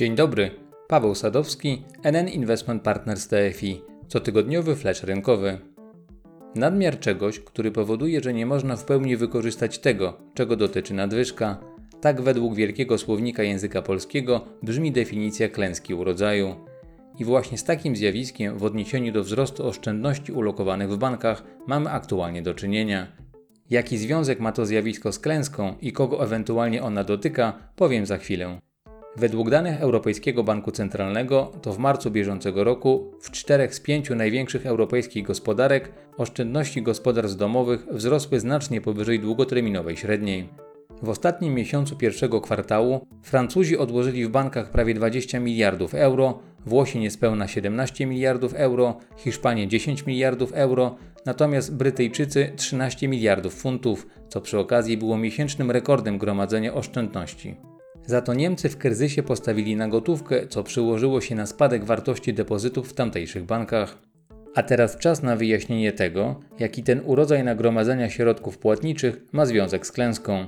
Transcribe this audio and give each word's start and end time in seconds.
Dzień 0.00 0.14
dobry, 0.14 0.50
Paweł 0.88 1.14
Sadowski, 1.14 1.84
NN 2.02 2.28
Investment 2.28 2.82
Partners 2.82 3.28
TFI, 3.28 3.82
cotygodniowy 4.08 4.76
flash 4.76 5.02
rynkowy. 5.02 5.58
Nadmiar 6.54 7.00
czegoś, 7.00 7.40
który 7.40 7.70
powoduje, 7.72 8.20
że 8.20 8.34
nie 8.34 8.46
można 8.46 8.76
w 8.76 8.84
pełni 8.84 9.16
wykorzystać 9.16 9.78
tego, 9.78 10.20
czego 10.34 10.56
dotyczy 10.56 10.94
nadwyżka. 10.94 11.58
Tak 12.00 12.22
według 12.22 12.54
wielkiego 12.54 12.98
słownika 12.98 13.42
języka 13.42 13.82
polskiego 13.82 14.44
brzmi 14.62 14.92
definicja 14.92 15.48
klęski 15.48 15.94
urodzaju. 15.94 16.54
I 17.18 17.24
właśnie 17.24 17.58
z 17.58 17.64
takim 17.64 17.96
zjawiskiem 17.96 18.58
w 18.58 18.64
odniesieniu 18.64 19.12
do 19.12 19.24
wzrostu 19.24 19.66
oszczędności 19.66 20.32
ulokowanych 20.32 20.90
w 20.90 20.98
bankach 20.98 21.44
mamy 21.66 21.90
aktualnie 21.90 22.42
do 22.42 22.54
czynienia. 22.54 23.06
Jaki 23.70 23.98
związek 23.98 24.40
ma 24.40 24.52
to 24.52 24.66
zjawisko 24.66 25.12
z 25.12 25.18
klęską 25.18 25.74
i 25.80 25.92
kogo 25.92 26.24
ewentualnie 26.24 26.82
ona 26.82 27.04
dotyka, 27.04 27.52
powiem 27.76 28.06
za 28.06 28.18
chwilę. 28.18 28.60
Według 29.16 29.50
danych 29.50 29.80
Europejskiego 29.80 30.44
Banku 30.44 30.70
Centralnego 30.70 31.52
to 31.62 31.72
w 31.72 31.78
marcu 31.78 32.10
bieżącego 32.10 32.64
roku 32.64 33.12
w 33.20 33.30
czterech 33.30 33.74
z 33.74 33.80
pięciu 33.80 34.14
największych 34.14 34.66
europejskich 34.66 35.26
gospodarek 35.26 35.92
oszczędności 36.16 36.82
gospodarstw 36.82 37.36
domowych 37.38 37.86
wzrosły 37.90 38.40
znacznie 38.40 38.80
powyżej 38.80 39.20
długoterminowej 39.20 39.96
średniej. 39.96 40.48
W 41.02 41.08
ostatnim 41.08 41.54
miesiącu 41.54 41.96
pierwszego 41.96 42.40
kwartału 42.40 43.06
Francuzi 43.22 43.78
odłożyli 43.78 44.26
w 44.26 44.30
bankach 44.30 44.70
prawie 44.70 44.94
20 44.94 45.40
miliardów 45.40 45.94
euro, 45.94 46.38
Włosi 46.66 46.98
niespełna 46.98 47.48
17 47.48 48.06
miliardów 48.06 48.54
euro, 48.54 48.98
Hiszpanie 49.16 49.68
10 49.68 50.06
miliardów 50.06 50.52
euro, 50.52 50.96
natomiast 51.26 51.76
Brytyjczycy 51.76 52.52
13 52.56 53.08
miliardów 53.08 53.54
funtów, 53.54 54.06
co 54.28 54.40
przy 54.40 54.58
okazji 54.58 54.96
było 54.96 55.16
miesięcznym 55.18 55.70
rekordem 55.70 56.18
gromadzenia 56.18 56.74
oszczędności. 56.74 57.56
Za 58.10 58.20
to 58.20 58.34
Niemcy 58.34 58.68
w 58.68 58.78
kryzysie 58.78 59.22
postawili 59.22 59.76
na 59.76 59.88
gotówkę, 59.88 60.46
co 60.46 60.62
przyłożyło 60.62 61.20
się 61.20 61.34
na 61.34 61.46
spadek 61.46 61.84
wartości 61.84 62.34
depozytów 62.34 62.88
w 62.88 62.92
tamtejszych 62.92 63.44
bankach. 63.44 63.98
A 64.54 64.62
teraz 64.62 64.96
czas 64.96 65.22
na 65.22 65.36
wyjaśnienie 65.36 65.92
tego, 65.92 66.40
jaki 66.58 66.82
ten 66.82 67.00
urodzaj 67.04 67.44
nagromadzenia 67.44 68.10
środków 68.10 68.58
płatniczych 68.58 69.20
ma 69.32 69.46
związek 69.46 69.86
z 69.86 69.92
klęską. 69.92 70.46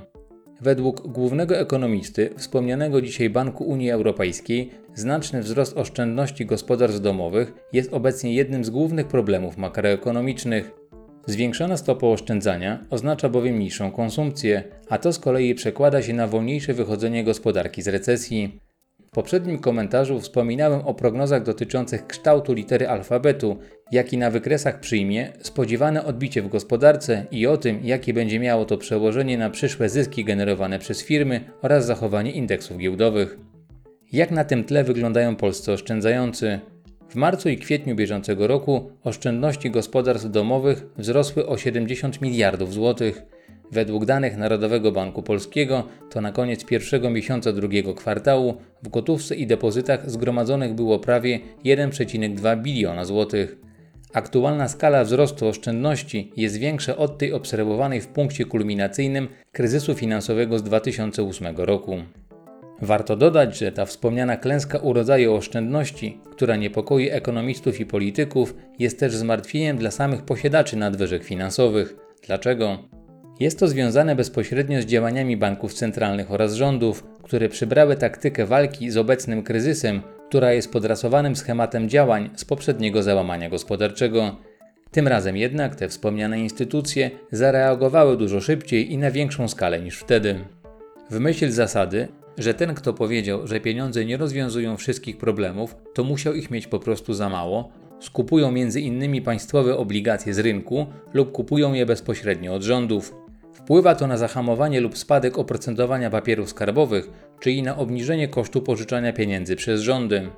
Według 0.61 1.07
głównego 1.07 1.57
ekonomisty 1.57 2.29
wspomnianego 2.37 3.01
dzisiaj 3.01 3.29
Banku 3.29 3.63
Unii 3.63 3.91
Europejskiej, 3.91 4.69
znaczny 4.95 5.41
wzrost 5.41 5.77
oszczędności 5.77 6.45
gospodarstw 6.45 7.01
domowych 7.01 7.53
jest 7.73 7.93
obecnie 7.93 8.33
jednym 8.33 8.63
z 8.63 8.69
głównych 8.69 9.07
problemów 9.07 9.57
makroekonomicznych. 9.57 10.71
Zwiększona 11.25 11.77
stopa 11.77 12.07
oszczędzania 12.07 12.85
oznacza 12.89 13.29
bowiem 13.29 13.59
niższą 13.59 13.91
konsumpcję, 13.91 14.63
a 14.89 14.97
to 14.97 15.13
z 15.13 15.19
kolei 15.19 15.55
przekłada 15.55 16.01
się 16.01 16.13
na 16.13 16.27
wolniejsze 16.27 16.73
wychodzenie 16.73 17.23
gospodarki 17.23 17.81
z 17.81 17.87
recesji. 17.87 18.59
W 19.07 19.09
poprzednim 19.15 19.59
komentarzu 19.59 20.19
wspominałem 20.19 20.81
o 20.81 20.93
prognozach 20.93 21.43
dotyczących 21.43 22.07
kształtu 22.07 22.53
litery 22.53 22.87
alfabetu, 22.87 23.57
jaki 23.91 24.17
na 24.17 24.31
wykresach 24.31 24.79
przyjmie 24.79 25.31
spodziewane 25.41 26.05
odbicie 26.05 26.41
w 26.41 26.47
gospodarce 26.47 27.25
i 27.31 27.47
o 27.47 27.57
tym, 27.57 27.79
jakie 27.83 28.13
będzie 28.13 28.39
miało 28.39 28.65
to 28.65 28.77
przełożenie 28.77 29.37
na 29.37 29.49
przyszłe 29.49 29.89
zyski 29.89 30.25
generowane 30.25 30.79
przez 30.79 31.03
firmy 31.03 31.41
oraz 31.61 31.85
zachowanie 31.85 32.31
indeksów 32.31 32.77
giełdowych. 32.77 33.37
Jak 34.11 34.31
na 34.31 34.43
tym 34.43 34.63
tle 34.63 34.83
wyglądają 34.83 35.35
polscy 35.35 35.71
oszczędzający? 35.71 36.59
W 37.13 37.15
marcu 37.15 37.49
i 37.49 37.57
kwietniu 37.57 37.95
bieżącego 37.95 38.47
roku 38.47 38.91
oszczędności 39.03 39.71
gospodarstw 39.71 40.31
domowych 40.31 40.85
wzrosły 40.97 41.47
o 41.47 41.57
70 41.57 42.21
miliardów 42.21 42.73
złotych. 42.73 43.21
Według 43.71 44.05
danych 44.05 44.37
Narodowego 44.37 44.91
Banku 44.91 45.23
Polskiego 45.23 45.83
to 46.09 46.21
na 46.21 46.31
koniec 46.31 46.65
pierwszego 46.65 47.09
miesiąca 47.09 47.51
drugiego 47.51 47.93
kwartału 47.93 48.57
w 48.83 48.89
gotówce 48.89 49.35
i 49.35 49.47
depozytach 49.47 50.11
zgromadzonych 50.11 50.73
było 50.73 50.99
prawie 50.99 51.39
1,2 51.65 52.61
biliona 52.61 53.05
złotych. 53.05 53.57
Aktualna 54.13 54.67
skala 54.67 55.03
wzrostu 55.03 55.47
oszczędności 55.47 56.31
jest 56.37 56.57
większa 56.57 56.97
od 56.97 57.17
tej 57.17 57.33
obserwowanej 57.33 58.01
w 58.01 58.07
punkcie 58.07 58.45
kulminacyjnym 58.45 59.27
kryzysu 59.51 59.93
finansowego 59.93 60.59
z 60.59 60.63
2008 60.63 61.55
roku. 61.57 61.97
Warto 62.83 63.15
dodać, 63.15 63.57
że 63.57 63.71
ta 63.71 63.85
wspomniana 63.85 64.37
klęska 64.37 64.77
urodzaju 64.77 65.33
oszczędności, 65.33 66.17
która 66.31 66.55
niepokoi 66.55 67.09
ekonomistów 67.09 67.79
i 67.79 67.85
polityków, 67.85 68.55
jest 68.79 68.99
też 68.99 69.15
zmartwieniem 69.15 69.77
dla 69.77 69.91
samych 69.91 70.21
posiadaczy 70.21 70.77
nadwyżek 70.77 71.23
finansowych. 71.23 71.95
Dlaczego? 72.27 72.77
Jest 73.39 73.59
to 73.59 73.67
związane 73.67 74.15
bezpośrednio 74.15 74.81
z 74.81 74.85
działaniami 74.85 75.37
banków 75.37 75.73
centralnych 75.73 76.31
oraz 76.31 76.53
rządów, 76.53 77.03
które 77.23 77.49
przybrały 77.49 77.95
taktykę 77.95 78.45
walki 78.45 78.91
z 78.91 78.97
obecnym 78.97 79.43
kryzysem, 79.43 80.01
która 80.29 80.53
jest 80.53 80.71
podrasowanym 80.71 81.35
schematem 81.35 81.89
działań 81.89 82.29
z 82.35 82.45
poprzedniego 82.45 83.03
załamania 83.03 83.49
gospodarczego. 83.49 84.35
Tym 84.91 85.07
razem 85.07 85.37
jednak 85.37 85.75
te 85.75 85.87
wspomniane 85.87 86.39
instytucje 86.39 87.11
zareagowały 87.31 88.17
dużo 88.17 88.41
szybciej 88.41 88.93
i 88.93 88.97
na 88.97 89.11
większą 89.11 89.47
skalę 89.47 89.81
niż 89.81 89.97
wtedy. 89.97 90.39
W 91.09 91.19
myśl 91.19 91.51
zasady, 91.51 92.07
że 92.37 92.53
ten, 92.53 92.73
kto 92.75 92.93
powiedział, 92.93 93.47
że 93.47 93.59
pieniądze 93.59 94.05
nie 94.05 94.17
rozwiązują 94.17 94.77
wszystkich 94.77 95.17
problemów, 95.17 95.75
to 95.93 96.03
musiał 96.03 96.33
ich 96.33 96.51
mieć 96.51 96.67
po 96.67 96.79
prostu 96.79 97.13
za 97.13 97.29
mało, 97.29 97.71
skupują 97.99 98.51
między 98.51 98.81
innymi 98.81 99.21
państwowe 99.21 99.77
obligacje 99.77 100.33
z 100.33 100.39
rynku 100.39 100.85
lub 101.13 101.31
kupują 101.31 101.73
je 101.73 101.85
bezpośrednio 101.85 102.53
od 102.53 102.63
rządów. 102.63 103.15
Wpływa 103.53 103.95
to 103.95 104.07
na 104.07 104.17
zahamowanie 104.17 104.81
lub 104.81 104.97
spadek 104.97 105.37
oprocentowania 105.37 106.09
papierów 106.09 106.49
skarbowych, 106.49 107.09
czyli 107.39 107.63
na 107.63 107.77
obniżenie 107.77 108.27
kosztu 108.27 108.61
pożyczania 108.61 109.13
pieniędzy 109.13 109.55
przez 109.55 109.81
rządy. 109.81 110.29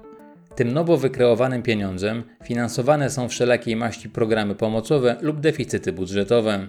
Tym 0.56 0.74
nowo 0.74 0.98
wykreowanym 0.98 1.64
pieniądzem 1.64 2.24
finansowane 2.44 3.10
są 3.10 3.30
wszelakiej 3.30 3.76
maści 3.76 4.10
programy 4.10 4.56
pomocowe 4.56 5.18
lub 5.22 5.40
deficyty 5.40 5.94
budżetowe. 5.94 6.68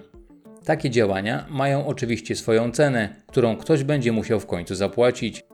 Takie 0.67 0.91
działania 0.91 1.47
mają 1.51 1.87
oczywiście 1.87 2.37
swoją 2.37 2.71
cenę, 2.71 3.09
którą 3.27 3.57
ktoś 3.57 3.85
będzie 3.85 4.13
musiał 4.13 4.41
w 4.41 4.47
końcu 4.47 4.75
zapłacić. 4.75 5.45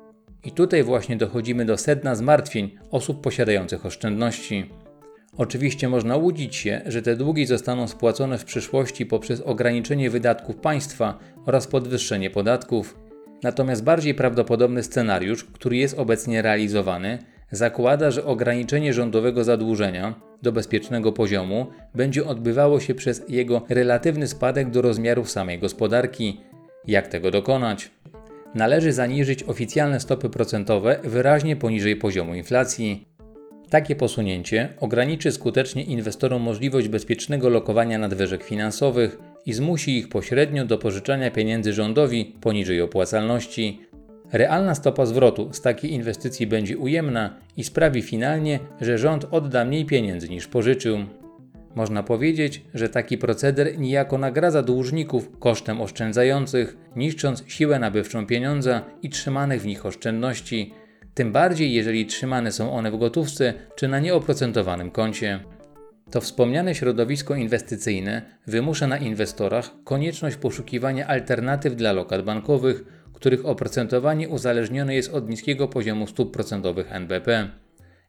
I 0.45 0.53
tutaj 0.53 0.83
właśnie 0.83 1.17
dochodzimy 1.17 1.65
do 1.65 1.77
sedna 1.77 2.15
zmartwień 2.15 2.71
osób 2.91 3.21
posiadających 3.21 3.87
oszczędności. 3.87 4.71
Oczywiście 5.37 5.89
można 5.89 6.17
łudzić 6.17 6.57
się, 6.57 6.81
że 6.87 7.03
te 7.03 7.17
długi 7.17 7.47
zostaną 7.47 7.89
spłacone 7.89 8.39
w 8.39 8.45
przyszłości 8.45 9.07
poprzez 9.07 9.41
ograniczenie 9.41 10.11
wydatków 10.11 10.57
państwa 10.57 11.19
oraz 11.47 11.67
podwyższenie 11.67 12.31
podatków. 12.31 12.99
Natomiast 13.43 13.85
bardziej 13.85 14.15
prawdopodobny 14.15 14.83
scenariusz, 14.83 15.45
który 15.45 15.77
jest 15.77 15.99
obecnie 15.99 16.43
realizowany, 16.43 17.19
zakłada, 17.53 18.11
że 18.11 18.25
ograniczenie 18.25 18.93
rządowego 18.93 19.45
zadłużenia 19.45 20.15
do 20.43 20.53
bezpiecznego 20.53 21.13
poziomu 21.13 21.67
będzie 21.95 22.25
odbywało 22.25 22.81
się 22.81 22.95
przez 22.95 23.23
jego 23.29 23.63
relatywny 23.69 24.29
spadek 24.29 24.71
do 24.71 24.83
rozmiarów 24.83 25.31
samej 25.31 25.59
gospodarki. 25.59 26.41
Jak 26.87 27.09
tego 27.09 27.31
dokonać? 27.31 27.91
Należy 28.55 28.93
zaniżyć 28.93 29.43
oficjalne 29.43 30.01
stopy 30.01 30.31
procentowe 30.31 31.01
wyraźnie 31.05 31.57
poniżej 31.57 31.97
poziomu 31.97 32.35
inflacji. 32.35 33.07
Takie 33.71 33.97
posunięcie 33.97 34.69
ograniczy 34.81 35.33
skutecznie 35.33 35.83
inwestorom 35.83 36.43
możliwość 36.43 36.89
bezpiecznego 36.89 37.49
lokowania 37.49 37.99
nadwyżek 37.99 38.43
finansowych 38.43 39.19
i 39.47 39.53
zmusi 39.53 39.99
ich 39.99 40.09
pośrednio 40.09 40.65
do 40.65 40.79
pożyczania 40.79 41.31
pieniędzy 41.31 41.73
rządowi 41.73 42.37
poniżej 42.41 42.81
opłacalności, 42.81 43.81
Realna 44.33 44.75
stopa 44.75 45.07
zwrotu 45.07 45.49
z 45.53 45.61
takiej 45.61 45.93
inwestycji 45.93 46.47
będzie 46.47 46.79
ujemna 46.79 47.37
i 47.57 47.65
sprawi 47.65 48.03
finalnie, 48.03 48.59
że 48.81 48.99
rząd 48.99 49.27
odda 49.31 49.65
mniej 49.65 49.87
pieniędzy 49.87 50.29
niż 50.29 50.47
pożyczył. 50.47 50.99
Można 51.75 52.03
powiedzieć, 52.03 52.63
że 52.75 52.89
taki 52.89 53.19
proceder 53.19 53.79
niejako 53.79 54.19
nagradza 54.19 54.63
dłużników 54.63 55.39
kosztem 55.39 55.81
oszczędzających, 55.81 56.77
niszcząc 56.97 57.45
siłę 57.47 57.79
nabywczą 57.79 58.27
pieniądza 58.27 58.83
i 59.03 59.09
trzymanych 59.11 59.63
w 59.63 59.67
nich 59.67 59.87
oszczędności, 59.87 60.75
tym 61.15 61.33
bardziej 61.33 61.73
jeżeli 61.73 62.07
trzymane 62.07 62.53
są 62.53 62.73
one 62.73 62.91
w 62.91 62.99
gotówce 62.99 63.55
czy 63.77 63.89
na 63.89 64.01
nieoprocentowanym 64.01 64.91
koncie. 64.91 65.41
To 66.13 66.21
wspomniane 66.21 66.75
środowisko 66.75 67.35
inwestycyjne 67.35 68.23
wymusza 68.47 68.87
na 68.87 68.99
inwestorach 68.99 69.71
konieczność 69.85 70.37
poszukiwania 70.37 71.07
alternatyw 71.07 71.77
dla 71.77 71.93
lokat 71.93 72.25
bankowych, 72.25 72.85
których 73.13 73.47
oprocentowanie 73.47 74.29
uzależnione 74.29 74.95
jest 74.95 75.15
od 75.15 75.31
niskiego 75.31 75.69
poziomu 75.69 76.07
stóp 76.07 76.33
procentowych 76.33 76.93
NBP. 76.93 77.49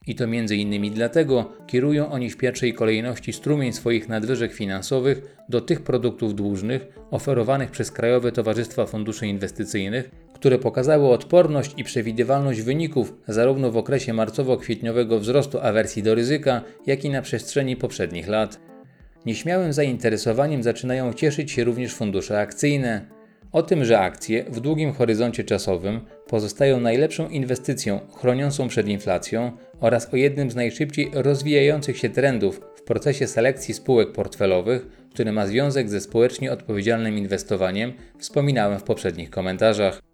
I 0.08 0.16
to 0.16 0.24
m.in. 0.24 0.94
dlatego 0.94 1.52
kierują 1.68 2.12
oni 2.12 2.30
w 2.30 2.38
pierwszej 2.38 2.74
kolejności 2.74 3.34
strumień 3.34 3.74
swoich 3.74 4.10
nadwyżek 4.10 4.54
finansowych 4.54 5.46
do 5.50 5.62
tych 5.62 5.82
produktów 5.82 6.36
dłużnych 6.36 6.88
oferowanych 7.12 7.72
przez 7.72 7.92
Krajowe 7.92 8.32
Towarzystwa 8.32 8.86
Funduszy 8.86 9.28
Inwestycyjnych, 9.28 10.12
które 10.44 10.60
pokazały 10.60 11.10
odporność 11.10 11.74
i 11.78 11.84
przewidywalność 11.84 12.62
wyników 12.62 13.14
zarówno 13.28 13.72
w 13.72 13.78
okresie 13.78 14.14
marcowo-kwietniowego 14.14 15.20
wzrostu 15.20 15.60
awersji 15.60 16.04
do 16.04 16.16
ryzyka, 16.16 16.62
jak 16.86 17.06
i 17.06 17.10
na 17.10 17.22
przestrzeni 17.22 17.76
poprzednich 17.76 18.28
lat. 18.28 18.60
Nieśmiałym 19.26 19.74
zainteresowaniem 19.74 20.64
zaczynają 20.64 21.14
cieszyć 21.14 21.52
się 21.52 21.64
również 21.64 21.94
fundusze 21.94 22.40
akcyjne. 22.40 23.06
O 23.52 23.64
tym, 23.64 23.86
że 23.86 24.00
akcje 24.00 24.44
w 24.44 24.60
długim 24.60 24.94
horyzoncie 24.94 25.44
czasowym 25.44 26.02
pozostają 26.28 26.80
najlepszą 26.80 27.30
inwestycją 27.30 28.00
chroniącą 28.18 28.68
przed 28.68 28.88
inflacją 28.88 29.52
oraz 29.80 30.14
o 30.14 30.16
jednym 30.16 30.52
z 30.52 30.56
najszybciej 30.56 31.12
rozwijających 31.14 31.98
się 31.98 32.10
trendów 32.10 32.62
w 32.76 32.82
procesie 32.82 33.28
selekcji 33.28 33.74
spółek 33.74 34.12
portfelowych, 34.12 34.88
który 35.14 35.32
ma 35.32 35.48
związek 35.48 35.90
ze 35.90 36.02
społecznie 36.02 36.52
odpowiedzialnym 36.52 37.18
inwestowaniem, 37.18 37.94
wspominałem 38.20 38.80
w 38.80 38.84
poprzednich 38.84 39.30
komentarzach. 39.30 40.13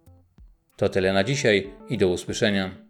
To 0.80 0.88
tyle 0.88 1.12
na 1.12 1.24
dzisiaj 1.24 1.70
i 1.88 1.98
do 1.98 2.08
usłyszenia. 2.08 2.89